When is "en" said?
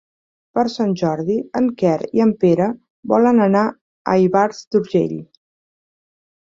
1.61-1.67, 2.27-2.33